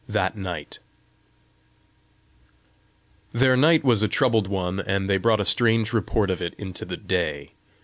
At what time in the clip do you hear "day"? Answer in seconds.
6.97-7.51